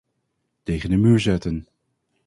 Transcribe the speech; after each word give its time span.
Tegen 0.63 0.89
de 0.89 0.97
muur 0.97 1.19
zetten. 1.19 1.67